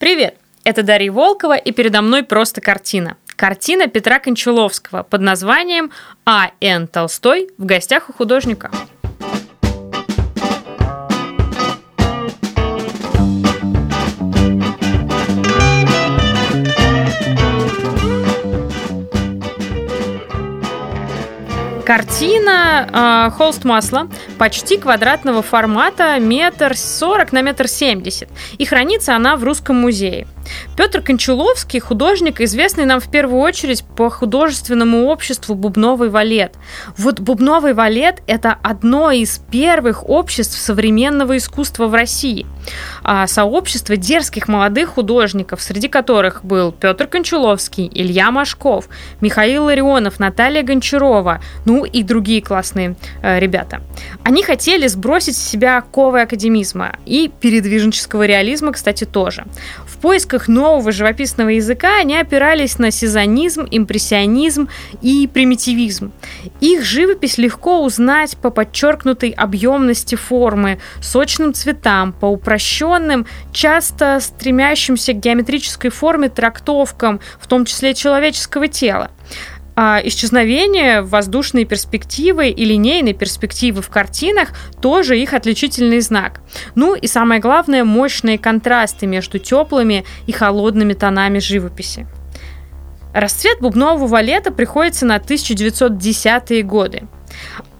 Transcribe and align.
Привет! 0.00 0.38
Это 0.64 0.82
Дарья 0.82 1.12
Волкова, 1.12 1.58
и 1.58 1.72
передо 1.72 2.00
мной 2.00 2.22
просто 2.22 2.62
картина. 2.62 3.18
Картина 3.36 3.86
Петра 3.86 4.18
Кончаловского 4.18 5.02
под 5.02 5.20
названием 5.20 5.90
«А. 6.24 6.52
Н. 6.62 6.88
Толстой 6.88 7.50
в 7.58 7.66
гостях 7.66 8.08
у 8.08 8.14
художника». 8.14 8.70
Картина 21.84 23.26
э, 23.28 23.36
холст 23.36 23.64
масла 23.64 24.08
почти 24.40 24.78
квадратного 24.78 25.42
формата, 25.42 26.18
метр 26.18 26.74
сорок 26.74 27.30
на 27.30 27.42
метр 27.42 27.68
семьдесят. 27.68 28.30
И 28.56 28.64
хранится 28.64 29.14
она 29.14 29.36
в 29.36 29.44
Русском 29.44 29.76
музее. 29.76 30.26
Петр 30.76 31.02
Кончаловский– 31.02 31.80
художник, 31.80 32.40
известный 32.40 32.86
нам 32.86 33.00
в 33.00 33.10
первую 33.10 33.40
очередь 33.40 33.84
по 33.96 34.08
художественному 34.08 35.06
обществу 35.06 35.54
«Бубновый 35.54 36.08
валет». 36.08 36.54
Вот 36.96 37.20
«Бубновый 37.20 37.74
валет»– 37.74 38.22
это 38.26 38.56
одно 38.62 39.10
из 39.10 39.38
первых 39.50 40.08
обществ 40.08 40.56
современного 40.56 41.36
искусства 41.36 41.86
в 41.86 41.94
России. 41.94 42.46
А 43.02 43.26
сообщество 43.26 43.96
дерзких 43.96 44.48
молодых 44.48 44.90
художников, 44.90 45.60
среди 45.60 45.88
которых 45.88 46.44
был 46.44 46.72
Петр 46.72 47.06
Кончаловский, 47.06 47.90
Илья 47.92 48.30
Машков, 48.30 48.88
Михаил 49.20 49.64
Ларионов, 49.64 50.18
Наталья 50.18 50.62
Гончарова, 50.62 51.40
ну 51.64 51.84
и 51.84 52.02
другие 52.02 52.42
классные 52.42 52.96
э, 53.22 53.38
ребята. 53.38 53.82
Они 54.22 54.42
хотели 54.42 54.86
сбросить 54.86 55.36
с 55.36 55.48
себя 55.48 55.78
оковы 55.78 56.22
академизма 56.22 56.96
и 57.06 57.30
передвижнического 57.40 58.24
реализма, 58.24 58.72
кстати, 58.72 59.04
тоже. 59.04 59.44
Поисках 60.00 60.48
нового 60.48 60.92
живописного 60.92 61.50
языка 61.50 61.98
они 61.98 62.16
опирались 62.16 62.78
на 62.78 62.90
сезонизм, 62.90 63.66
импрессионизм 63.70 64.68
и 65.02 65.28
примитивизм. 65.32 66.12
Их 66.60 66.84
живопись 66.84 67.36
легко 67.36 67.84
узнать 67.84 68.36
по 68.38 68.50
подчеркнутой 68.50 69.30
объемности 69.30 70.14
формы, 70.14 70.80
сочным 71.02 71.52
цветам, 71.52 72.12
по 72.12 72.26
упрощенным, 72.26 73.26
часто 73.52 74.20
стремящимся 74.20 75.12
к 75.12 75.20
геометрической 75.20 75.90
форме 75.90 76.30
трактовкам, 76.30 77.20
в 77.38 77.46
том 77.46 77.66
числе 77.66 77.94
человеческого 77.94 78.68
тела. 78.68 79.10
А 79.82 79.98
исчезновение 80.04 81.00
воздушной 81.00 81.64
перспективы 81.64 82.50
и 82.50 82.64
линейной 82.66 83.14
перспективы 83.14 83.80
в 83.80 83.88
картинах 83.88 84.50
тоже 84.82 85.18
их 85.18 85.32
отличительный 85.32 86.00
знак. 86.00 86.42
Ну 86.74 86.94
и 86.94 87.06
самое 87.06 87.40
главное, 87.40 87.82
мощные 87.82 88.36
контрасты 88.36 89.06
между 89.06 89.38
теплыми 89.38 90.04
и 90.26 90.32
холодными 90.32 90.92
тонами 90.92 91.38
живописи. 91.38 92.06
Расцвет 93.14 93.60
бубнового 93.62 94.06
валета 94.06 94.52
приходится 94.52 95.06
на 95.06 95.16
1910-е 95.16 96.62
годы. 96.62 97.04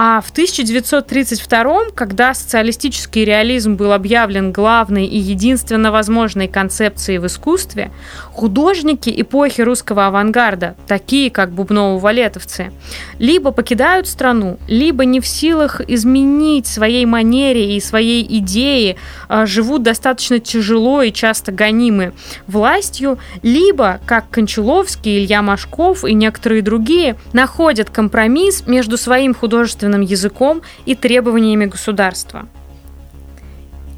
А 0.00 0.20
в 0.20 0.30
1932 0.30 1.90
когда 1.92 2.32
социалистический 2.32 3.24
реализм 3.24 3.74
был 3.74 3.92
объявлен 3.92 4.52
главной 4.52 5.06
и 5.06 5.18
единственно 5.18 5.90
возможной 5.90 6.46
концепцией 6.46 7.18
в 7.18 7.26
искусстве, 7.26 7.90
художники 8.30 9.12
эпохи 9.20 9.60
русского 9.60 10.06
авангарда, 10.06 10.76
такие 10.86 11.32
как 11.32 11.50
бубново-валетовцы, 11.50 12.70
либо 13.18 13.50
покидают 13.50 14.06
страну, 14.06 14.60
либо 14.68 15.04
не 15.04 15.18
в 15.18 15.26
силах 15.26 15.80
изменить 15.80 16.68
своей 16.68 17.04
манере 17.04 17.76
и 17.76 17.80
своей 17.80 18.24
идеи, 18.38 18.94
а, 19.26 19.46
живут 19.46 19.82
достаточно 19.82 20.38
тяжело 20.38 21.02
и 21.02 21.12
часто 21.12 21.50
гонимы 21.50 22.12
властью, 22.46 23.18
либо, 23.42 23.98
как 24.06 24.30
Кончаловский, 24.30 25.18
Илья 25.18 25.42
Машков 25.42 26.04
и 26.04 26.14
некоторые 26.14 26.62
другие, 26.62 27.16
находят 27.32 27.90
компромисс 27.90 28.64
между 28.68 28.96
своим 28.96 29.34
художественным 29.34 29.87
собственным 29.88 30.02
языком 30.02 30.62
и 30.86 30.94
требованиями 30.94 31.66
государства. 31.66 32.46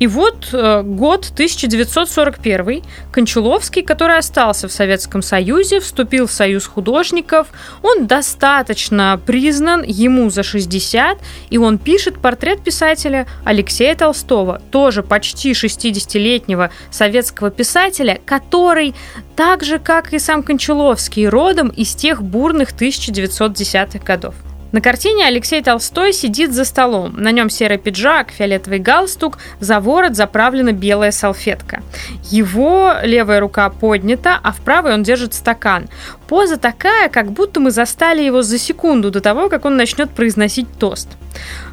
И 0.01 0.07
вот 0.07 0.49
э, 0.55 0.83
год 0.83 1.31
1941. 1.35 2.83
Кончаловский, 3.13 3.83
который 3.83 4.17
остался 4.17 4.67
в 4.67 4.73
Советском 4.73 5.21
Союзе, 5.21 5.79
вступил 5.79 6.27
в 6.27 6.33
Союз 6.33 6.67
художников. 6.67 7.49
Он 7.83 8.07
достаточно 8.07 9.21
признан, 9.27 9.83
ему 9.83 10.31
за 10.31 10.43
60, 10.43 11.19
и 11.51 11.59
он 11.59 11.77
пишет 11.77 12.19
портрет 12.19 12.65
писателя 12.65 13.27
Алексея 13.45 13.95
Толстого, 13.95 14.63
тоже 14.71 15.03
почти 15.03 15.53
60-летнего 15.53 16.71
советского 16.91 17.51
писателя, 17.51 18.19
который 18.25 18.95
так 19.37 19.65
же, 19.65 19.79
как 19.79 20.15
и 20.15 20.19
сам 20.19 20.43
Кончаловский, 20.43 21.29
родом 21.29 21.69
из 21.69 21.95
тех 21.95 22.23
бурных 22.23 22.73
1910-х 22.73 23.99
годов. 23.99 24.35
На 24.73 24.81
картине 24.81 25.27
Алексей 25.27 25.63
Толстой 25.63 26.13
сидит 26.13 26.53
за 26.53 26.65
столом. 26.65 27.15
На 27.17 27.33
нем 27.33 27.51
серый 27.51 27.77
пиджак, 27.77 28.31
фиолетовый 28.31 28.79
галстук, 28.79 29.39
за 29.59 29.81
ворот 29.81 30.15
заправлена 30.15 30.73
белая 30.73 31.11
салфетка. 31.11 31.83
Его 32.31 32.95
левая 33.03 33.41
рука 33.41 33.69
поднята, 33.71 34.39
а 34.41 34.53
в 34.53 34.61
правой 34.61 34.95
он 34.95 35.03
держит 35.03 35.35
стакан. 35.35 35.89
Поза 36.29 36.57
такая, 36.57 37.09
как 37.09 37.33
будто 37.33 37.59
мы 37.59 37.73
застали 37.73 38.23
его 38.23 38.43
за 38.43 38.59
секунду 38.59 39.11
до 39.11 39.21
того, 39.21 39.49
как 39.49 39.65
он 39.65 39.77
начнет 39.77 40.11
произносить 40.11 40.69
тост. 40.79 41.09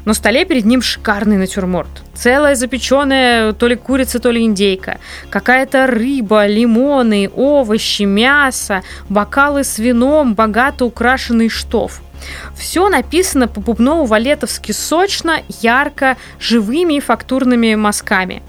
На 0.04 0.12
столе 0.12 0.44
перед 0.44 0.64
ним 0.64 0.82
шикарный 0.82 1.36
натюрморт. 1.36 2.02
Целая 2.14 2.56
запеченная 2.56 3.52
то 3.52 3.68
ли 3.68 3.76
курица, 3.76 4.18
то 4.18 4.32
ли 4.32 4.42
индейка. 4.42 4.98
Какая-то 5.30 5.86
рыба, 5.86 6.46
лимоны, 6.46 7.30
овощи, 7.32 8.02
мясо, 8.02 8.82
бокалы 9.08 9.62
с 9.62 9.78
вином, 9.78 10.34
богато 10.34 10.84
украшенный 10.84 11.48
штоф– 11.48 12.00
все 12.56 12.88
написано 12.88 13.48
по 13.48 13.60
Бубнову-Валетовски 13.60 14.72
сочно, 14.72 15.40
ярко, 15.60 16.16
живыми 16.38 16.94
и 16.94 17.00
фактурными 17.00 17.74
мазками. 17.74 18.42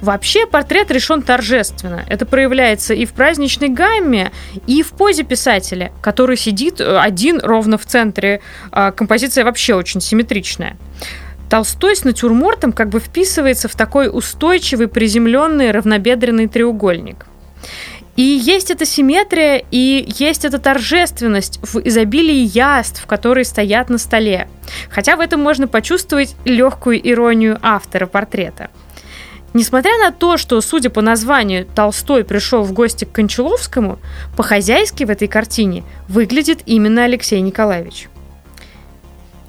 Вообще 0.00 0.46
портрет 0.46 0.90
решен 0.90 1.22
торжественно. 1.22 2.04
Это 2.08 2.24
проявляется 2.24 2.94
и 2.94 3.04
в 3.04 3.12
праздничной 3.12 3.68
гамме, 3.68 4.32
и 4.66 4.82
в 4.82 4.92
позе 4.92 5.24
писателя, 5.24 5.92
который 6.00 6.38
сидит 6.38 6.80
э, 6.80 6.98
один 6.98 7.38
ровно 7.38 7.76
в 7.76 7.84
центре. 7.84 8.40
А, 8.72 8.92
композиция 8.92 9.44
вообще 9.44 9.74
очень 9.74 10.00
симметричная. 10.00 10.78
Толстой 11.50 11.96
с 11.96 12.04
натюрмортом 12.04 12.72
как 12.72 12.88
бы 12.88 13.00
вписывается 13.00 13.68
в 13.68 13.74
такой 13.74 14.08
устойчивый, 14.10 14.88
приземленный, 14.88 15.70
равнобедренный 15.70 16.46
треугольник. 16.46 17.26
И 18.20 18.22
есть 18.22 18.70
эта 18.70 18.84
симметрия, 18.84 19.64
и 19.70 20.04
есть 20.18 20.44
эта 20.44 20.58
торжественность 20.58 21.58
в 21.62 21.78
изобилии 21.78 22.50
яств, 22.54 23.06
которые 23.06 23.46
стоят 23.46 23.88
на 23.88 23.96
столе. 23.96 24.46
Хотя 24.90 25.16
в 25.16 25.20
этом 25.20 25.40
можно 25.40 25.66
почувствовать 25.66 26.36
легкую 26.44 27.00
иронию 27.10 27.58
автора 27.62 28.04
портрета. 28.04 28.68
Несмотря 29.54 29.96
на 29.96 30.12
то, 30.12 30.36
что, 30.36 30.60
судя 30.60 30.90
по 30.90 31.00
названию, 31.00 31.64
Толстой 31.64 32.24
пришел 32.24 32.62
в 32.62 32.74
гости 32.74 33.06
к 33.06 33.12
Кончаловскому, 33.12 33.98
по-хозяйски 34.36 35.04
в 35.04 35.10
этой 35.10 35.26
картине 35.26 35.82
выглядит 36.06 36.60
именно 36.66 37.04
Алексей 37.04 37.40
Николаевич. 37.40 38.09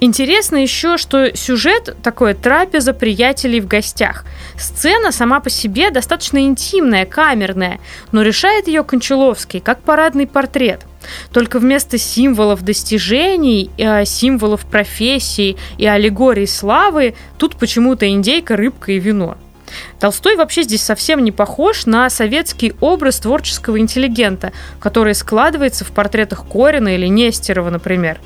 Интересно 0.04 0.58
еще, 0.58 0.98
что 0.98 1.38
сюжет 1.38 1.96
такой 2.02 2.34
трапеза 2.34 2.92
приятелей 2.92 3.62
в 3.62 3.68
гостях. 3.68 4.26
Сцена 4.58 5.12
сама 5.12 5.40
по 5.42 5.52
себе 5.52 5.92
достаточно 5.92 6.40
интимная, 6.40 7.06
камерная, 7.06 7.80
но 8.12 8.24
решает 8.24 8.68
ее 8.68 8.84
Кончаловский 8.84 9.60
как 9.60 9.84
парадный 9.84 10.26
портрет. 10.26 10.88
Только 11.32 11.60
вместо 11.60 12.00
символов 12.00 12.64
достижений, 12.64 13.70
э, 13.78 14.04
символов 14.06 14.66
профессии 14.66 15.56
и 15.78 15.86
аллегорий 15.86 16.48
славы 16.48 17.14
тут 17.38 17.56
почему-то 17.58 18.10
индейка, 18.10 18.58
рыбка 18.58 18.94
и 18.94 19.00
вино. 19.00 19.38
Толстой 20.00 20.36
вообще 20.36 20.64
здесь 20.64 20.82
совсем 20.82 21.24
не 21.24 21.32
похож 21.32 21.86
на 21.86 22.10
советский 22.10 22.74
образ 22.82 23.20
творческого 23.20 23.80
интеллигента, 23.80 24.52
который 24.80 25.14
складывается 25.14 25.86
в 25.86 25.92
портретах 25.92 26.48
Корина 26.48 26.96
или 26.96 27.06
Нестерова, 27.06 27.70
например 27.70 28.20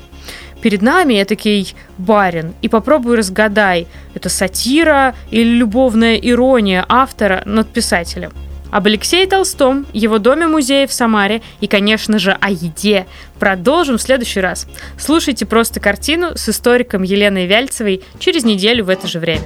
перед 0.62 0.82
нами 0.82 1.14
этакий 1.14 1.74
барин, 1.98 2.54
и 2.62 2.68
попробуй 2.68 3.16
разгадай, 3.16 3.86
это 4.14 4.28
сатира 4.28 5.14
или 5.30 5.48
любовная 5.48 6.16
ирония 6.16 6.84
автора 6.88 7.42
над 7.44 7.68
писателем. 7.68 8.32
Об 8.70 8.86
Алексее 8.86 9.26
Толстом, 9.26 9.86
его 9.92 10.18
доме-музее 10.18 10.86
в 10.86 10.92
Самаре 10.92 11.40
и, 11.60 11.66
конечно 11.66 12.18
же, 12.18 12.36
о 12.40 12.50
еде 12.50 13.06
продолжим 13.38 13.96
в 13.96 14.02
следующий 14.02 14.40
раз. 14.40 14.66
Слушайте 14.98 15.46
просто 15.46 15.78
картину 15.78 16.36
с 16.36 16.48
историком 16.48 17.02
Еленой 17.02 17.46
Вяльцевой 17.46 18.02
через 18.18 18.44
неделю 18.44 18.84
в 18.84 18.90
это 18.90 19.06
же 19.06 19.20
время. 19.20 19.44